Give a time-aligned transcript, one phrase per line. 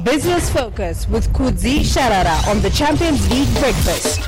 [0.00, 4.20] Business Focus with Kudzi Sharara on the Champions League Breakfast.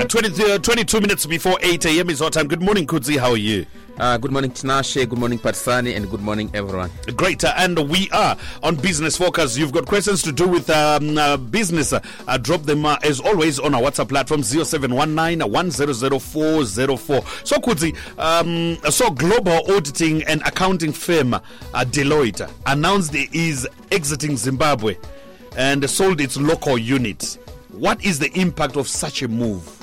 [0.00, 2.10] Uh, 20, uh, 22 minutes before 8 a.m.
[2.10, 2.48] is our time.
[2.48, 3.18] Good morning, Kudzi.
[3.18, 3.66] How are you?
[4.02, 5.08] Uh, good morning, Tinashe.
[5.08, 5.94] Good morning, Patsani.
[5.96, 6.90] And good morning, everyone.
[7.14, 7.44] Great.
[7.44, 9.56] Uh, and we are on Business Focus.
[9.56, 11.92] You've got questions to do with um, uh, business.
[11.92, 12.00] Uh,
[12.38, 17.22] drop them uh, as always on our WhatsApp platform 0719 100404.
[17.44, 21.40] So, Kudzi, um, so global auditing and accounting firm uh,
[21.72, 24.96] Deloitte announced it is exiting Zimbabwe
[25.56, 27.38] and sold its local unit.
[27.70, 29.81] What is the impact of such a move?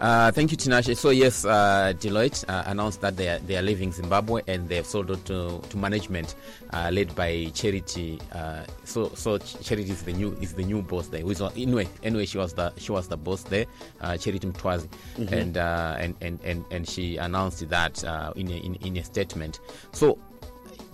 [0.00, 0.96] Uh, thank you, Tinashe.
[0.96, 4.76] So yes, uh, Deloitte uh, announced that they are, they are leaving Zimbabwe and they
[4.76, 6.36] have sold it to, to management
[6.72, 8.20] uh, led by Charity.
[8.30, 11.26] Uh, so so Charity is the new is the new boss there.
[11.26, 13.66] Was, anyway, anyway, she was the she was the boss there,
[14.00, 15.34] uh, Charity Mtwazi, Mm-hmm.
[15.34, 19.02] and, uh, and and and and she announced that uh, in, a, in in a
[19.02, 19.58] statement.
[19.90, 20.16] So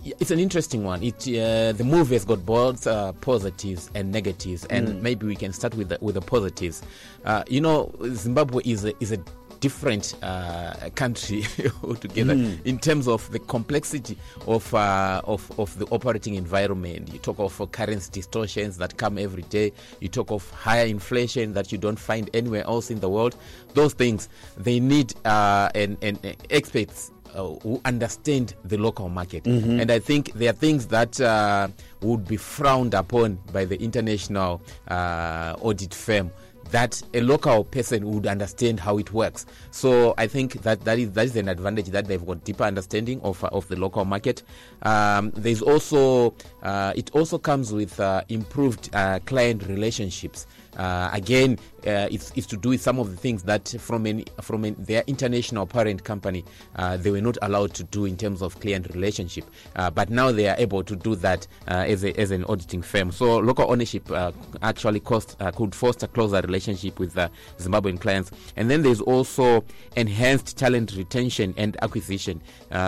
[0.05, 1.01] it's an interesting one.
[1.01, 5.51] It uh, the movie has got both uh, positives and negatives, and maybe we can
[5.51, 6.83] start with the, with the positives.
[7.23, 9.17] Uh, you know, Zimbabwe is a, is a
[9.59, 11.43] different uh, country
[11.83, 12.33] altogether
[12.65, 17.11] in terms of the complexity of, uh, of of the operating environment.
[17.11, 19.71] You talk of currency distortions that come every day.
[20.01, 23.35] You talk of higher inflation that you don't find anywhere else in the world.
[23.73, 26.19] Those things they need uh, and, and
[26.51, 29.45] experts uh, who understand the local market.
[29.45, 31.67] And I think there are things that uh,
[32.01, 36.31] would be frowned upon by the international uh, audit firm
[36.71, 39.45] that a local person would understand how it works.
[39.69, 43.21] So I think that that is that is an advantage that they've got deeper understanding
[43.21, 44.41] of uh, of the local market.
[44.81, 50.47] Um, there's also uh, it also comes with uh, improved uh, client relationships.
[50.75, 54.65] Uh, again, uh, it's, to do with some of the things that from an, from
[54.65, 56.43] an, their international parent company
[56.77, 59.45] uh, they were not allowed to do in terms of client relationship.
[59.75, 62.81] Uh, but now they are able to do that uh, as, a, as an auditing
[62.81, 63.11] firm.
[63.11, 64.31] So local ownership uh,
[64.63, 67.13] actually cost, could foster closer relationship with
[67.59, 68.31] Zimbabwean clients.
[68.55, 69.63] And then there's also
[69.95, 72.41] enhanced talent retention and acquisition.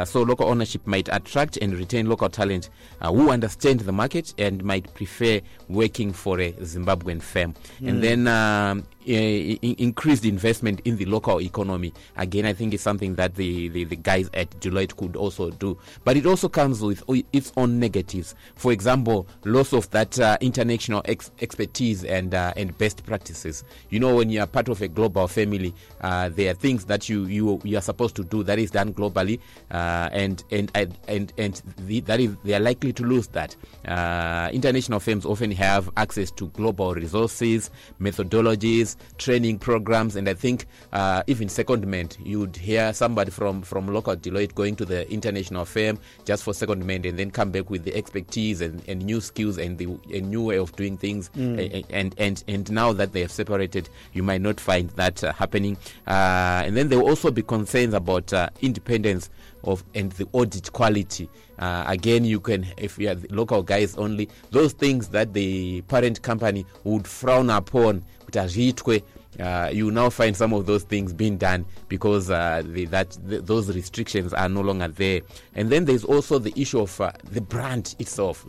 [0.06, 2.70] So local ownership might attract and retain local talent
[3.02, 5.40] who understand the market and might prefer
[5.70, 7.54] working for a Zimbabwean firm.
[7.86, 11.94] And then um, increased investment in the local economy.
[12.18, 15.78] Again, I think it's something that the, the, the guys at Deloitte could also do.
[16.04, 17.04] But it also comes with
[17.34, 18.36] its own negatives.
[18.56, 23.64] For example, loss of that uh, international ex- expertise and uh, and best practices.
[23.90, 27.08] You know, when you are part of a global family, uh, there are things that
[27.08, 29.40] you, you you are supposed to do that is done globally,
[29.72, 33.56] uh, and and and and, and the, that is they are likely to lose that.
[33.86, 40.66] Uh, international firms often have access to global resources, methodologies, training programs, and I think
[40.94, 46.00] uh, even secondment, you'd hear somebody from from local Deloitte going to the international firm
[46.26, 49.78] just for secondment, and then come back with the expertise and, and new skills and
[49.78, 51.30] the a new way of doing things.
[51.38, 55.34] A- And and and now that they have separated, you might not find that uh,
[55.34, 55.78] happening.
[56.08, 59.30] Uh, and then there will also be concerns about uh, independence
[59.64, 61.30] of and the audit quality.
[61.60, 65.82] Uh, again, you can if you are the local guys only those things that the
[65.88, 68.04] parent company would frown upon.
[68.28, 69.02] Kuti azviitwe,
[69.40, 73.44] Uh, you now find some of those things being done because uh, the, that th
[73.44, 75.22] those restrictions are no longer there.
[75.54, 78.44] And then there's also the issue of uh, the brand itself.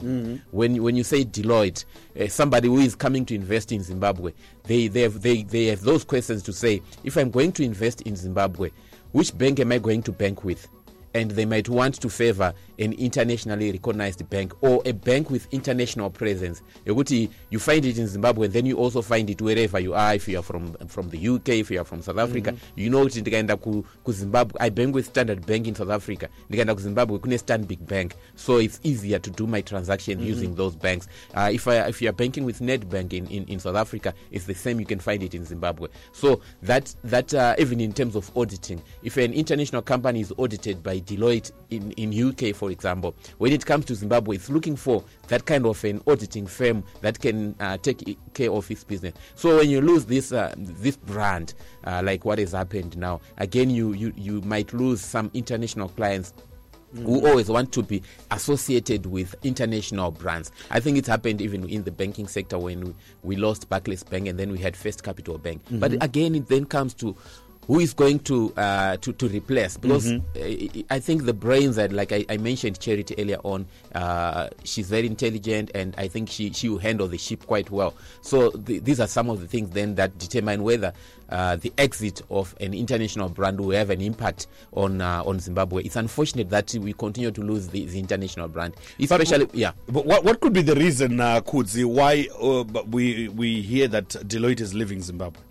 [0.50, 1.84] When when you say Deloitte,
[2.18, 4.32] uh, somebody who is coming to invest in Zimbabwe,
[4.64, 6.80] they they have, they they have those questions to say.
[7.04, 8.70] If I'm going to invest in Zimbabwe,
[9.12, 10.68] which bank am I going to bank with?
[11.14, 16.10] and they might want to favor an internationally recognized bank or a bank with international
[16.10, 16.62] presence.
[16.86, 20.14] Yokuti you find it in zimbabwe and then you also find it wherever you are.
[20.14, 23.04] If you are from, from the uk if you are from south africa you know
[23.04, 26.28] kuti ndikaenda ku, kuzimbabwe i bank with standard bank in south africa.
[26.48, 28.12] Ndikaenda kuzimbabwe kune stanbic bank.
[28.36, 31.08] So it's easier to do my transaction using those banks.
[31.34, 34.44] Uh, if, I, if you are banking with nedbank in, in, in south africa it's
[34.44, 34.80] the same.
[34.80, 35.88] You can find it in zimbabwe.
[36.12, 40.82] So that, that uh, even in terms of auditing if an international company is audited
[40.82, 45.04] by Deloitte in, in UK, for example, when it comes to Zimbabwe, it's looking for
[45.28, 49.14] that kind of an auditing firm that can uh, take care of its business.
[49.34, 51.54] So when you lose this uh, this brand,
[51.84, 56.32] uh, like what has happened now, again you, you you might lose some international clients
[56.94, 60.50] who always want to be associated with international brands.
[60.70, 64.26] I think it's happened even in the banking sector when we, we lost Barclays Bank
[64.26, 65.60] and then we had First Capital Bank.
[65.70, 67.14] But again, it then comes to
[67.68, 69.76] who is going to uh, to, to replace?
[69.76, 70.20] Because uh,
[70.90, 75.06] I think the brains that like I, I mentioned Charity earlier on uh, she's very
[75.06, 77.94] intelligent and I think she, she will handle the ship quite well.
[78.22, 80.94] So the, these are some of the things then that determine whether
[81.28, 85.82] uh, the exit of an international brand will have an impact on uh, on Zimbabwe.
[85.82, 89.72] It's unfortunate that we continue to lose the, the international brand especially yeah.
[89.88, 93.88] But what, what could be the reason, uh, Kudzi, why uh, but we, we hear
[93.88, 95.42] that Deloitte is leaving Zimbabwe?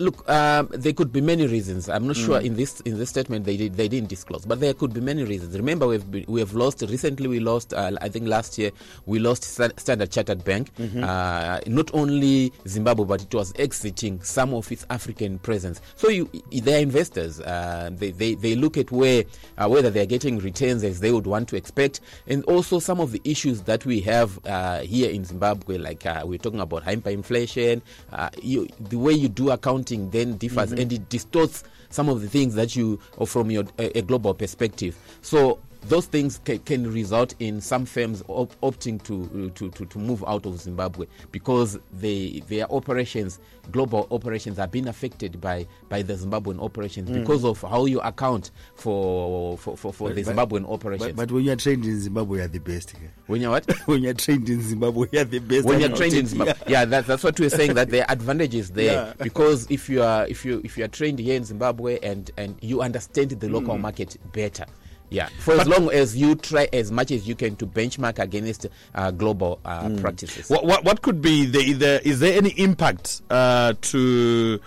[0.00, 1.90] Look, um, there could be many reasons.
[1.90, 4.72] I'm not sure in this in this statement they did, they didn't disclose, but there
[4.72, 5.54] could be many reasons.
[5.54, 7.28] Remember, we've been, we have lost recently.
[7.28, 8.70] We lost, uh, I think last year
[9.04, 10.70] we lost Standard Chartered Bank.
[11.02, 15.82] Uh, not only Zimbabwe, but it was exiting some of its African presence.
[15.96, 17.38] So you, they are investors.
[17.38, 19.24] Uh, they, they they look at where
[19.58, 23.00] uh, whether they are getting returns as they would want to expect, and also some
[23.00, 26.84] of the issues that we have uh, here in Zimbabwe, like uh, we're talking about
[26.86, 27.82] hyperinflation.
[28.10, 30.80] Uh, you, the way you do accounting then differs, mm-hmm.
[30.80, 34.34] and it distorts some of the things that you, or from your a, a global
[34.34, 34.96] perspective.
[35.22, 39.98] So those things ca- can result in some firms op- opting to, to, to, to
[39.98, 43.38] move out of Zimbabwe because they, their operations,
[43.70, 48.50] global operations, are being affected by, by the Zimbabwean operations because of how you account
[48.74, 51.12] for for, for, for the but- Zimbabwean operations.
[51.12, 52.94] But, but when you are trained in Zimbabwe, you are the best.
[53.26, 53.70] when you're what?
[53.86, 55.64] when you are trained in Zimbabwe, you are the best.
[55.66, 56.54] when you're trained in Zimbabwe.
[56.66, 57.74] Yeah, that, that's what we're saying.
[57.74, 59.12] That there are advantages there Yeah.
[59.22, 62.56] because if you are if you if you are trained here in Zimbabwe and and
[62.60, 63.80] you understand the local Mm.
[63.80, 64.66] market better.
[65.10, 68.66] Yeah, for as long as you try as much as you can to benchmark against
[68.94, 70.00] uh, global uh, Mm.
[70.00, 70.48] practices.
[70.48, 74.60] What, what, what could be the, the is there any impact uh, to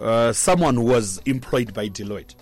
[0.00, 2.34] uh, someone who was employed by Deloitte?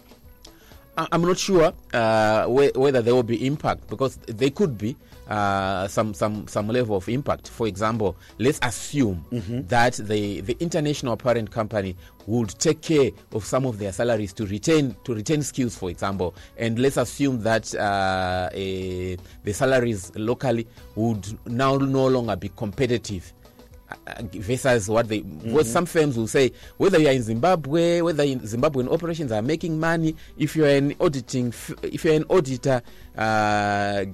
[0.97, 4.97] I- I'm not sure uh, whe- whether there will be impact because they could be
[5.29, 7.49] uh, some some some level of impact.
[7.49, 9.25] For example, let's assume
[9.69, 14.47] that the the international parent company would take care of some of their salaries to
[14.47, 20.67] retain to retain skills, for example, and let's assume that uh, eh, the salaries locally
[20.95, 23.33] would now no longer be competitive
[24.23, 28.41] versus what they what some firms will say whether you are in Zimbabwe whether in
[28.41, 31.53] Zimbabwean operations are making money if you are an auditing
[31.83, 32.83] if you are an auditor
[33.17, 34.05] uh,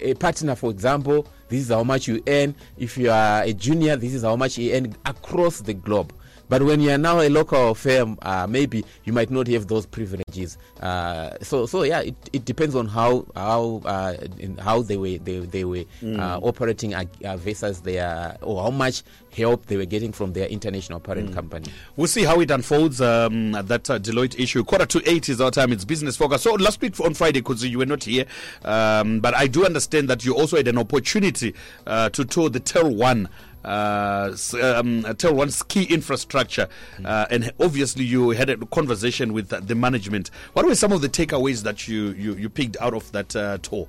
[0.00, 2.54] a partner for example this is how much you earn.
[2.76, 6.12] If you are a junior this is how much you earn across the globe
[6.48, 9.86] but when you are now a local firm, uh, maybe you might not have those
[9.86, 10.58] privileges.
[10.80, 15.18] Uh, so, so yeah, it, it depends on how how uh, in how they were
[15.18, 17.04] they, they were uh, operating uh,
[17.36, 19.02] versus their or how much
[19.36, 21.70] help they were getting from their international parent company.
[21.96, 23.00] We'll see how it unfolds.
[23.00, 24.64] Um, that uh, Deloitte issue.
[24.64, 25.72] Quarter to eight is our time.
[25.72, 26.42] It's business focus.
[26.42, 28.24] So last week on Friday, because you were not here,
[28.64, 31.54] um, but I do understand that you also had an opportunity
[31.86, 33.28] uh, to tour the Tel One.
[33.64, 36.68] Uh, um, Tel One's key infrastructure,
[37.04, 40.30] uh, and obviously you had a conversation with uh, the management.
[40.52, 43.58] What were some of the takeaways that you you, you picked out of that uh,
[43.58, 43.88] tour?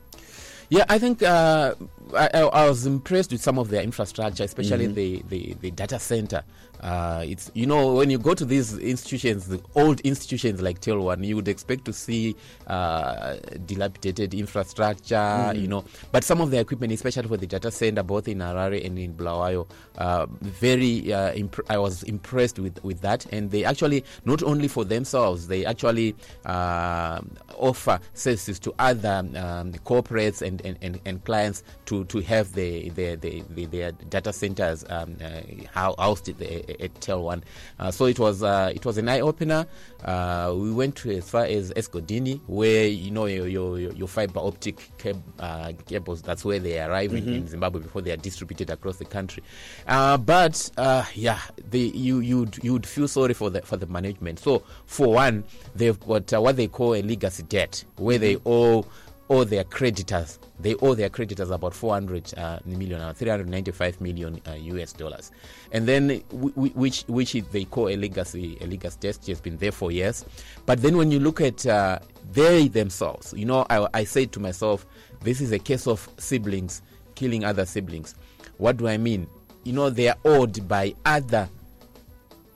[0.70, 1.76] Yeah, I think uh,
[2.14, 6.44] I, I was impressed with some of their infrastructure, especially the, the, the data center.
[6.82, 11.00] Uh, it's you know when you go to these institutions, the old institutions like Tel
[11.00, 12.36] One, you would expect to see
[12.68, 13.36] uh,
[13.66, 15.84] dilapidated infrastructure, you know.
[16.12, 19.14] But some of the equipment, especially for the data center, both in Harare and in
[19.14, 23.26] Bulawayo, uh, very uh, imp- I was impressed with with that.
[23.32, 26.16] And they actually not only for themselves, they actually
[26.46, 27.22] uh,
[27.58, 32.90] offer services to other um, corporates and, and, and, and clients to, to have the,
[32.92, 35.42] the, the, the, their data centers um, uh,
[35.74, 37.44] hou- housed at, the- at Tel One.
[37.80, 39.66] Uh, so it was uh, it was an eye opener.
[40.04, 44.40] Uh, we went to as far as Esigodini, where you know your your, your- fiber
[44.40, 46.22] optic cab, uh, cables.
[46.22, 49.44] That's where they arrive in, in Zimbabwe before they are distributed across the country.
[49.88, 54.40] Uh, but uh, yeah, the, you you'd you'd feel sorry for the for the management.
[54.40, 55.44] So for one,
[55.76, 58.86] they've got uh, what they call a legacy debt, where they owe
[59.30, 60.40] owe their creditors.
[60.60, 65.32] They owe their creditors about 400 uh, million, uh, 395 million uh, US dollars,
[65.72, 69.20] and then w- w- which which they call a legacy a legacy debt.
[69.28, 70.26] Has been there for years,
[70.66, 72.00] but then when you look at uh,
[72.32, 74.86] they themselves, you know, I, I say to myself,
[75.22, 76.82] this is a case of siblings
[77.18, 78.16] killing other siblings.
[78.58, 79.28] What do I mean?
[79.64, 81.50] You know, they are owed by other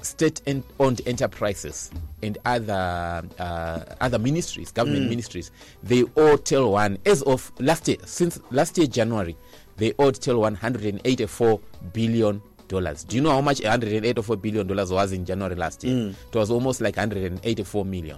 [0.01, 1.91] state-owned enterprises
[2.23, 5.09] and other uh, other ministries, government mm.
[5.09, 5.51] ministries,
[5.83, 9.35] they owe Tel One as of last year, since last year January,
[9.77, 11.59] they owed Tel 184
[11.93, 13.03] billion dollars.
[13.03, 15.95] Do you know how much 184 billion dollars was in January last year?
[15.95, 16.15] Mm.
[16.31, 18.17] It was almost like 184 million.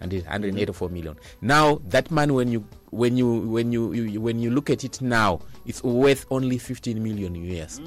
[0.00, 0.92] And 184 mm.
[0.92, 1.16] million.
[1.40, 5.00] Now that money, when you when you when you, you when you look at it
[5.00, 7.80] now, it's worth only 15 million US.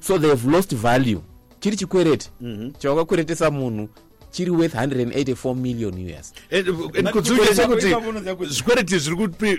[0.00, 1.22] So they've lost value.
[1.62, 2.70] Chiri chikwereti mhm.
[2.78, 3.88] chavakakweretesa munhu
[4.30, 8.52] chiri worth 184 million us And- uh, and But kudziuchesa ipapo- kuti ipapo unoziva kuti-
[8.52, 9.58] zvikwereti zviri kuti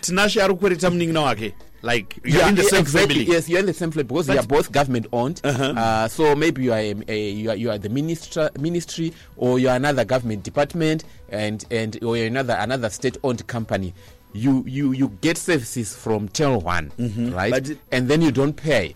[0.00, 3.14] tinashe ari kukwereta munin'ina wake like you're Yeah, in the yeah, same exactly.
[3.14, 5.40] family Yes, you're in the same family because you are both government owned.
[5.44, 5.74] Uh-huh.
[5.76, 9.58] Uh, so maybe you are a, a, you are you are the minister ministry or
[9.58, 13.92] you are another government department and and or you're another another state owned company.
[14.32, 17.34] You you you get services from Channel One, mm-hmm.
[17.34, 17.50] right?
[17.52, 18.94] But- and then you don't pay.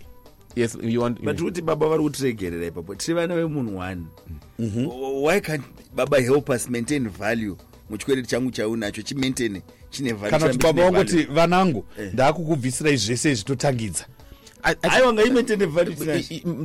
[0.56, 1.22] Yes, you want.
[1.24, 4.02] but kuti baba vari kutiregerera ipapo tiri vana vemunhu one
[5.24, 5.64] why can't
[5.94, 7.56] baba help us maintain value
[7.90, 12.12] muchikwereti changu chaunacho chimaintain chine value kana kuti baba wangoti vanangu Eh.
[12.12, 14.06] ndaakukubvisirai zvese zvitotangidza
[14.82, 15.94] aiwa ngaimaintain value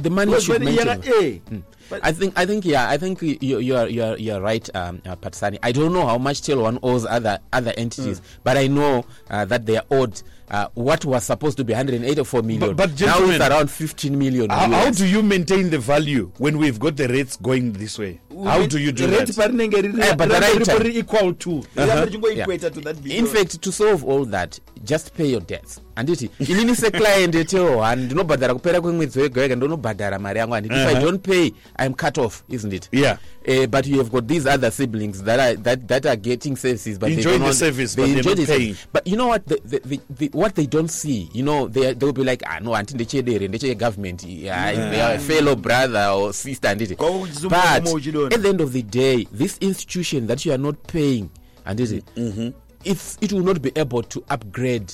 [0.02, 1.42] the money should maintain.
[1.90, 4.42] But- I think I think yeah I think you you are you are, you are
[4.42, 5.58] right um, uh, Patsani.
[5.64, 9.46] I don't know how much Tel One owes other other entities, but I know uh,
[9.46, 12.76] that they are owed uh, what was supposed to be 184 million.
[12.76, 14.50] But- but now it's around 15 million.
[14.50, 18.20] how, how do you maintain the value when we've got the rates going this way
[18.44, 21.34] how do you do rate that riri Eh, but the rambe right ripo time- equal
[21.34, 25.80] to rirambe richingoequata to that In fact, to solve all that, just pay your debts.
[25.96, 30.96] anditi inini seclient yetel one ndinobhadhara kupera kwemwedzi wega wega ndinobhadhara mari yangu if i
[31.02, 32.90] don't pay i'm cut off isn't it?
[32.92, 33.18] Yeah.
[33.48, 36.98] Uh, but you have got these other siblings that are that, that are getting services
[37.00, 38.76] but Enjoying they don't the service, they but they're enjoy the paying.
[38.94, 39.46] but you know what?
[39.48, 42.60] The, the, the, the, what they don't see you know they they'll be like ah
[42.60, 47.82] no anti ndechedere ndeche government yeah, they are a fellow brother or sister Kwavo kuchizumba
[47.84, 51.30] but at the end of the day this institution that you are not paying
[51.66, 52.50] anditi Mm-hmm.
[52.84, 54.94] it's it will not be able to upgrade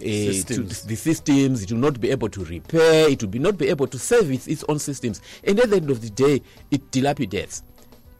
[0.00, 0.82] Systems.
[0.86, 3.86] the systems it will not be able to repair it will be not be able
[3.86, 7.62] to service its own systems and at the end of the day it dilapidates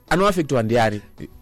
[0.09, 1.01] anoafectwa ndiani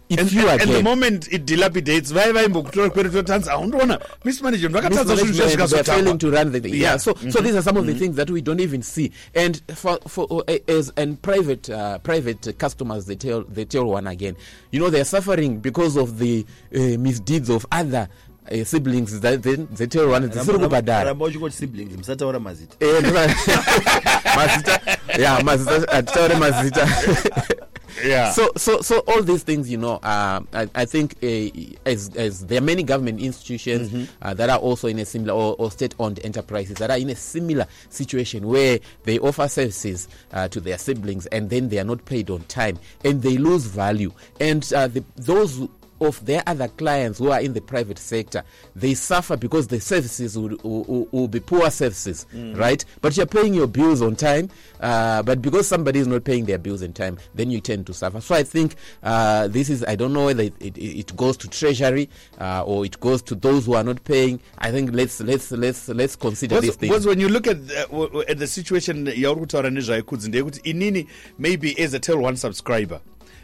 [0.09, 4.43] it's and, you and, and the moment it dilapidates vai vaimbokutora kweretu totanza aundiona miss
[4.43, 6.75] manager ndakatadza zvinhu Mismanagement, they're failing to run the thing.
[6.75, 6.83] Yeah.
[6.83, 6.99] Yeah.
[6.99, 9.13] So, so these are some of the things that we don't even see.
[9.35, 14.07] And for for uh, as and private uh, private customers, they tell they tell one
[14.07, 14.37] again,
[14.73, 18.09] you know, they're suffering because of the uh, misdeeds of other
[18.51, 19.21] uh, siblings.
[19.21, 23.03] That they, they tell one, "Zisiri kubhadhara." ramba uchingoti siblings musataura mazita Eh,
[24.37, 24.81] mazita
[25.19, 26.89] yeah mazita atitaure mazita
[28.07, 28.31] Yeah.
[28.31, 31.51] so so so all these things you know uh, I, I think uh,
[31.85, 35.57] as as there are many government institutions uh, that are also in a similar or,
[35.59, 40.47] or state owned enterprises that are in a similar situation where they offer services uh,
[40.47, 44.13] to their siblings and then they are not paid on time and they lose value
[44.39, 45.67] and uh, the, those
[46.01, 48.43] of their other clients who are in the private sector,
[48.77, 52.85] they suffer because the services will, will, will be poor services, right?
[53.01, 54.51] But you're paying your bills on time,
[54.81, 57.95] uh, but because somebody is not paying their bills in time, then you tend to
[57.95, 58.21] suffer.
[58.21, 61.49] So I think uh, this is, I don't know whether it, it, it goes to
[61.49, 62.09] treasury
[62.41, 64.41] uh, or it goes to those who are not paying.
[64.59, 66.91] I think let's let's let's let's consider these because things.
[66.91, 71.07] because when you look at the, w- at the situation yauri kutaura nezvaikudzi ndeyekuti inini
[71.39, 73.01] maybe as a tel one subscriber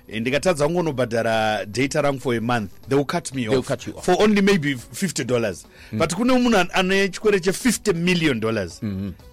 [0.09, 2.71] eh, ndikatadza kungonobhadhara data rangu for a month.
[2.89, 3.67] They will cut me off.
[3.69, 4.05] cut off.
[4.05, 5.67] for only maybe 50 dollars.
[5.93, 8.81] But kune munhu an- ane chikwere che50 million dollars.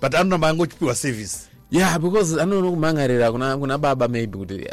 [0.01, 1.37] But anoramba angochipiwa service
[1.71, 4.67] yeah because anoona kumangarira kuna, kuna baba maybe kuti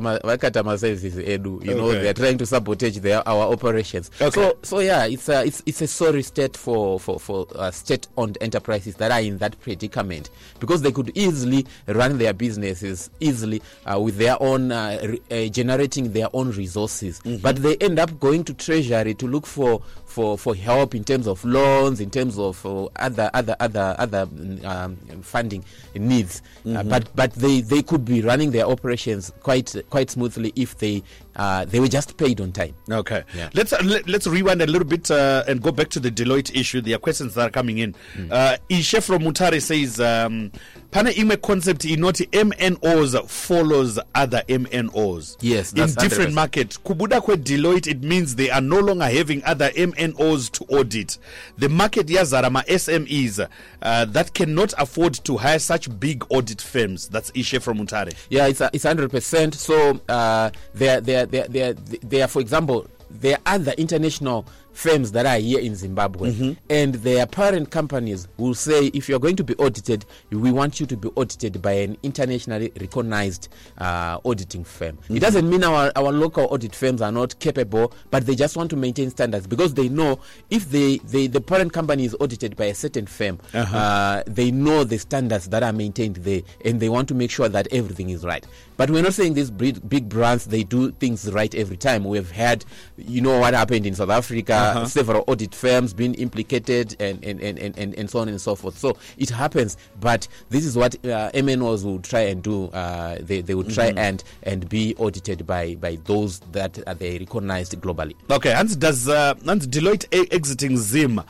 [0.00, 2.00] ma- vakata maservices edu you know Okay.
[2.02, 4.10] they're trying to sabotage their, our operations.
[4.20, 4.30] Okay.
[4.40, 8.06] so so yeah it's a, it's, it's a sorry state for for, for uh, state
[8.16, 10.30] owned enterprises that are in that predicament.
[10.60, 15.50] Because they could easily run their businesses easily uh, with their own uh, re- uh,
[15.50, 17.20] generating their own resources.
[17.42, 19.80] But they end up going to treasury to look for
[20.18, 24.28] for for help in terms of loans in terms of uh, other other other other
[24.64, 26.42] um, funding needs.
[26.66, 31.04] Uh, but but they they could be running their operations quite quite smoothly if they
[31.38, 33.24] uh, they were just paid on time Okay.
[33.34, 33.50] Yeah.
[33.54, 36.54] Let's uh, let, let's rewind a little bit uh, and go back to the Deloitte
[36.54, 36.80] issue.
[36.80, 37.94] There are questions that are coming in.
[38.14, 38.28] Hmm.
[38.30, 40.50] Uh, Ishe from Mutare says, um,
[40.90, 45.36] "Pane imwe concept inoti MNOs follows other MNOs.
[45.40, 46.34] Yes, in different 100%.
[46.34, 46.78] market.
[46.84, 51.18] Kubuda kwe Deloitte, it means they are no longer having other MNOs to audit.
[51.56, 53.46] The market yazara ma SMEs
[53.82, 57.08] uh, that cannot afford to hire such big audit firms.
[57.08, 58.14] That's Ishe from Mutare.
[58.30, 59.54] Yeah, it's a, it's hundred percent.
[59.54, 62.28] So uh, there, there, there, there, there.
[62.28, 64.46] For example, there are other international
[64.78, 69.18] firms that are here in Zimbabwe, and their parent companies will say, if you are
[69.18, 74.20] going to be audited, we want you to be audited by an internationally recognized uh,
[74.24, 74.96] auditing firm.
[75.10, 78.70] It doesn't mean our our local audit firms are not capable, but they just want
[78.70, 82.66] to maintain standards because they know if they, they the parent company is audited by
[82.66, 87.08] a certain firm, uh, they know the standards that are maintained there, and they want
[87.08, 88.46] to make sure that everything is right.
[88.76, 92.04] But we're not saying these big, big brands they do things right every time.
[92.04, 92.64] We've had,
[92.96, 97.40] you know, what happened in South Africa uh, several audit firms being implicated, and and,
[97.40, 98.78] and, and, and and so on and so forth.
[98.78, 102.66] So it happens, but this is what uh, MNOs will try and do.
[102.68, 107.18] Uh, they they will try and and be audited by by those that are they
[107.18, 108.14] recognized globally.
[108.30, 111.22] Okay, and does uh, Hans Deloitte exiting Zim?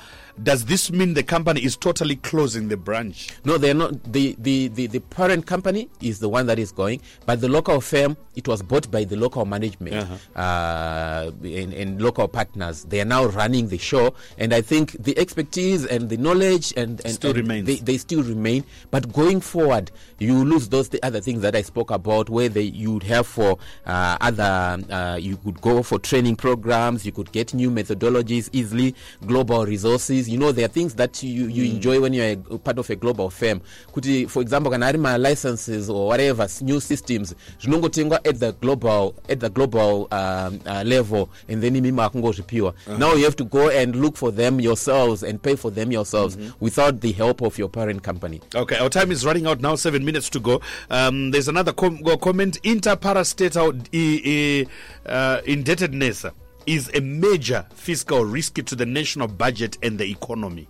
[0.42, 3.28] Does this mean the company is totally closing the branch?
[3.45, 4.02] No, they're not.
[4.12, 7.80] The, the, the, the parent company is the one that is going, but the local
[7.80, 10.40] firm, it was bought by the local management Uh-huh.
[10.40, 12.85] uh, and, and local partners.
[12.85, 17.00] They are now running the show, and I think the expertise and the knowledge and,
[17.04, 17.66] and, Still and.
[17.66, 18.64] They, they still remain.
[18.90, 22.62] But going forward, you lose those the other things that I spoke about, where they
[22.62, 24.78] you would have for uh, other.
[24.88, 27.04] Uh, you could go for training programs.
[27.04, 28.95] You could get new methodologies easily.
[29.26, 30.27] Global resources.
[30.28, 31.75] You know, there are things that you, you Mm.
[31.76, 33.61] enjoy when you're a part of a global firm.
[33.92, 39.14] Kuti, for example, can kana ari licenses or whatever new systems zvinongotengwa at the global
[39.28, 41.99] at the global um, uh, level, and then imimi.
[41.99, 42.97] Uh-huh.
[42.99, 46.37] Now you have to go and look for them yourselves and pay for them yourselves
[46.37, 46.50] Mm-hmm.
[46.61, 48.40] without the help of your parent company.
[48.54, 49.75] Okay, our time is running out now.
[49.76, 50.61] Seven minutes to go.
[50.90, 52.61] Um, there's another com- comment.
[52.62, 54.66] Interparastatal i-
[55.06, 56.26] i- uh, indebtedness
[56.68, 60.68] is a major fiscal risk to the national budget and the economy.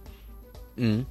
[0.76, 1.05] Mm.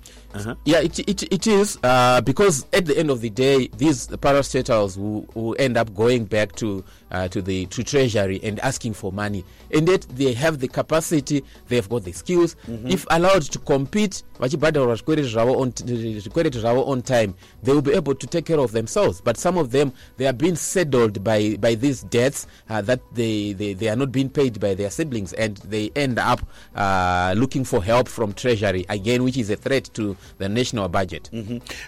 [0.65, 4.97] Yeah, it, it, it is uh, because at the end of the day, these parastatals
[4.97, 9.11] will, will end up going back to uh, to the to treasury and asking for
[9.11, 12.55] money, and yet they have the capacity, they've got the skills.
[12.91, 17.93] If allowed to compete, vachibhadharwa zvikwereti zvavo on zvikwereti zvavo on time, they will be
[17.93, 19.21] able to take care of themselves.
[19.21, 23.53] But some of them, they are being saddled by by these debts uh, that they,
[23.53, 26.41] they they are not being paid by their siblings, and they end up
[26.75, 31.29] uh, looking for help from treasury again, which is a threat to the national budget.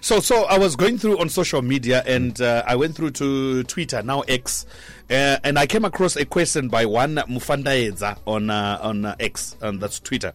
[0.02, 3.64] So, so I was going through on social media, and uh, I went through to
[3.64, 4.66] Twitter now X,
[5.10, 9.56] uh, and I came across a question by one Mufandaedza on uh, on uh, X,
[9.62, 10.34] and that's Twitter.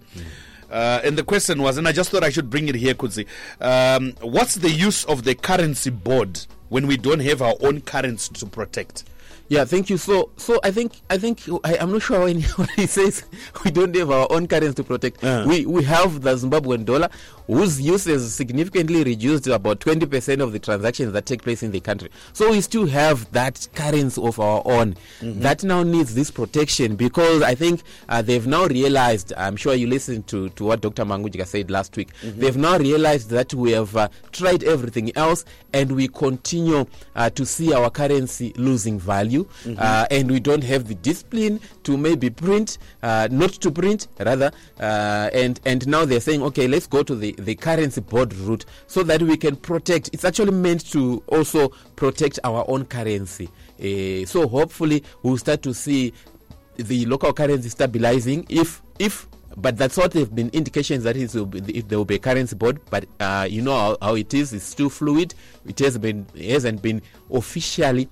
[0.71, 3.27] Uh, and the question was, and I just thought I should bring it here, Kudzi.
[3.61, 8.33] Um, what's the use of the currency board when we don't have our own currency
[8.35, 9.05] to protect?
[9.49, 9.99] Yeah, thank you.
[9.99, 12.41] So, so I think I think I, I'm not sure when,
[12.77, 13.25] he says
[13.63, 15.23] we don't have our own currency to protect.
[15.23, 15.45] Uh.
[15.47, 17.11] We we have the Zimbabwean dollar,
[17.47, 21.63] whose use is significantly reduced to about 20 percent of the transactions that take place
[21.63, 22.11] in the country.
[22.33, 27.43] So we still have that currency of our own that now needs this protection because
[27.43, 29.33] I think uh, they've now realized.
[29.37, 31.05] I'm sure you listened to to what Dr.
[31.05, 32.11] Mangujika said last week.
[32.23, 36.87] They've now realized that we have uh, tried everything else and we continue
[37.17, 39.47] uh, to see our currency losing value
[39.79, 44.51] uh, and we don't have the discipline to maybe print uh, not to print rather
[44.81, 48.65] uh, and and now they're saying okay let's go to the the currency board route
[48.87, 53.49] so that we can protect it's actually meant to also protect our own currency.
[53.79, 56.13] Uh, so hopefully we'll start to see
[56.77, 61.79] the local currency stabilizing if if but that's what there have been indications that be,
[61.79, 64.53] if there will be a currency board but uh, you know how, how it is
[64.53, 65.35] it's still fluid.
[65.67, 68.09] It has been it hasn't been officially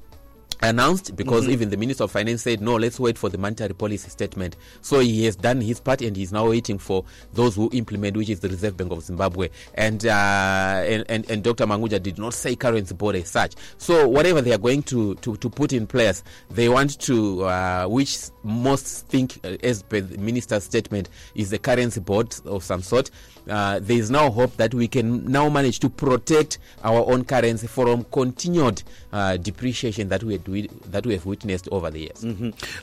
[0.62, 4.09] announced because even the minister of finance said no let's wait for the monetary policy
[4.09, 4.57] statement.
[4.81, 8.31] So he has done his part and he's now waiting for those who implement which
[8.31, 9.48] is the reserve bank of zimbabwe.
[9.75, 13.55] And uh, and, and, and dr Mangudya did not say currency board as such.
[13.79, 17.87] So whatever they are going to, to, to put in place they want to uh,
[17.87, 22.83] which most think uh, as per the minister's statement is the currency board of some
[22.83, 23.11] sort.
[23.48, 27.66] Uh, there is now hope that we can now manage to protect our own currency
[27.66, 30.44] from continued uh, depreciation that we, had,
[30.90, 32.25] that we have witnessed over the years.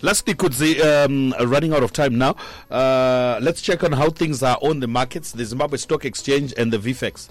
[0.02, 2.36] Lastly, Kudzi, um, running out of time now.
[2.70, 6.72] Uh, let's check on how things are on the markets, the Zimbabwe Stock Exchange and
[6.72, 7.30] the VFEX.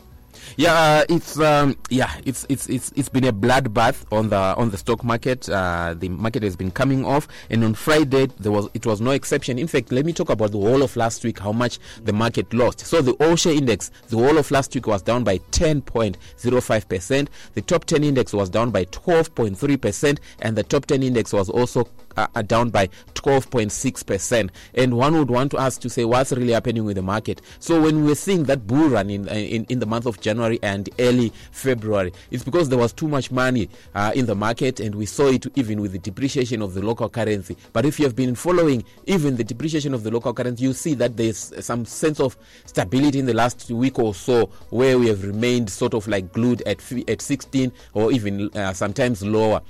[0.56, 4.70] Yeah, uh, it's um, yeah, it's it's it's it's been a bloodbath on the on
[4.70, 5.48] the stock market.
[5.48, 9.10] Uh, the market has been coming off, and on Friday there was it was no
[9.12, 9.58] exception.
[9.58, 11.38] In fact, let me talk about the whole of last week.
[11.38, 12.80] How much the market lost.
[12.80, 17.30] So the All Index, the whole of last week was down by 10.05 percent.
[17.54, 21.48] The top 10 index was down by 12.3 percent, and the top 10 index was
[21.48, 24.50] also uh, are down by 12.6%.
[24.74, 27.40] And one would want to ask to say what's really happening with the market.
[27.60, 31.32] So when we're seeing that bull run in, in, in the month of and early
[31.50, 35.28] February, it's because there was too much money uh, in the market and we saw
[35.28, 37.56] it even with the depreciation of the local currency.
[37.72, 40.94] But if you have been following even the depreciation of the local currency, you see
[40.94, 42.36] that there's some sense of
[42.66, 46.62] stability in the last week or so where we have remained sort of like glued
[46.62, 49.60] at, at 16 or even uh, sometimes lower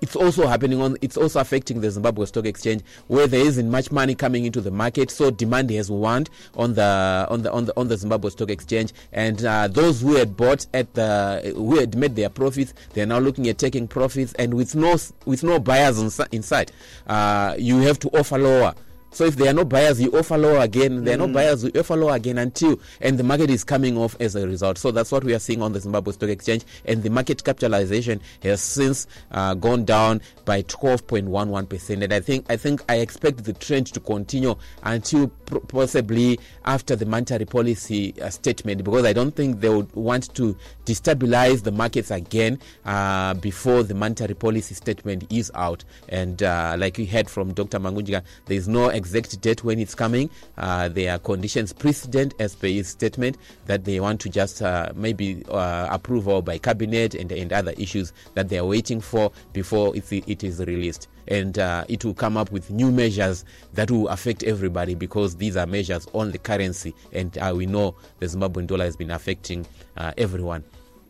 [0.00, 3.90] it's also happening on it's also affecting the zimbabwe stock exchange where there isn't much
[3.90, 7.76] money coming into the market so demand has waned on the on the on the
[7.76, 8.92] on the zimbabwe stock exchange.
[9.12, 13.18] And uh, those who had bought at the who had made their profits they're now
[13.18, 16.72] looking at taking profits and with no with no buyers in, in sight
[17.06, 18.74] uh, you have to offer lower
[19.12, 21.04] So if there are no buyers, you offer lower again.
[21.04, 24.16] There are no buyers, you offer lower again until and the market is coming off
[24.20, 24.78] as a result.
[24.78, 28.20] So that's what we are seeing on the Zimbabwe Stock Exchange, and the market capitalization
[28.42, 32.02] has since uh, gone down by 12.11 percent.
[32.02, 36.96] And I think I think I expect the trend to continue until pr- possibly after
[36.96, 41.72] the monetary policy uh, statement, because I don't think they would want to destabilize the
[41.72, 45.84] markets again uh, before the monetary policy statement is out.
[46.08, 47.78] And uh, like we heard from Dr.
[47.78, 50.28] Mangunjika, there is no exact date when it's coming.
[50.58, 53.36] Uh, there are conditions precedent as per his statement
[53.66, 58.12] that they want to just uh, maybe uh, approval by cabinet and, and other issues
[58.34, 61.08] that they are waiting for before it's, it is released.
[61.28, 65.56] And uh, it will come up with new measures that will affect everybody because these
[65.56, 69.66] are measures on the currency, and uh, we know the Zimbabwean dollar has been affecting
[69.96, 70.12] uh,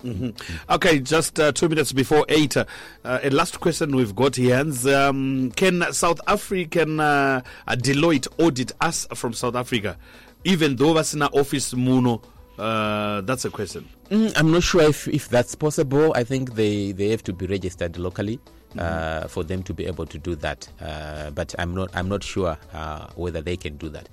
[0.05, 0.35] everyone.
[0.69, 2.57] Okay, just uh, two minutes before eight.
[2.57, 2.65] Uh,
[3.05, 4.57] uh, a last question we've got here.
[4.57, 4.87] Hans.
[4.87, 9.97] Um, can South African uh, uh, Deloitte audit us from South Africa,
[10.45, 12.23] even though that's in our office muno?
[12.59, 13.89] Uh, that's a question.
[14.11, 16.13] Mm, I'm not sure if, if that's possible.
[16.15, 18.39] I think they, they have to be registered locally
[18.79, 20.69] uh, for them to be able to do that.
[20.81, 24.09] Uh, but I'm not I'm not sure uh, whether they can do that.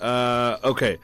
[0.00, 0.96] Uh, okay,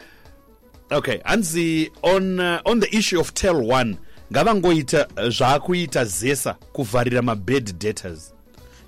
[0.92, 1.18] okay.
[1.24, 3.98] Anzi, on uh, on the issue of tel one,
[4.32, 8.34] ngavangoita uh, zvaakuita zesa kuvharira mabed debtors.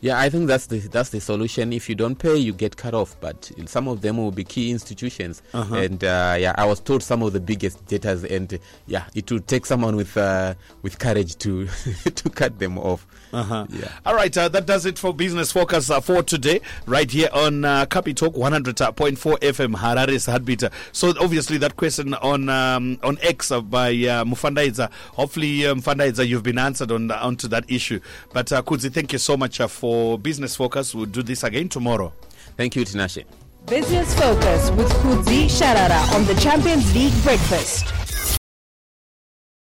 [0.05, 1.73] Yeah, I think that's the that's the solution.
[1.73, 3.17] If you don't pay, you get cut off.
[3.23, 7.23] But some of them will be key institutions, and uh, yeah, I was told some
[7.23, 11.67] of the biggest debtors, and yeah, it will take someone with uh, with courage to
[12.17, 13.07] to cut them off.
[13.35, 13.67] Uh-huh.
[13.71, 13.89] Yeah.
[14.07, 17.65] All right, uh, that does it for Business Focus uh, for today, right here on
[17.65, 20.63] uh, Talk 100.4 FM, Harare's Heartbeat.
[20.93, 26.45] So obviously that question on um, on X by uh, Mufandaiza, hopefully um, Mufandaiza, you've
[26.45, 27.99] been answered on onto that issue.
[28.33, 30.95] But uh, Kudzi, thank you so much uh, for Business Focus.
[30.95, 32.13] We'll do this again tomorrow.
[32.57, 33.25] Thank you, Tinashe.
[33.67, 38.04] Business Focus with Kudzi Sharara on the Champions League Breakfast.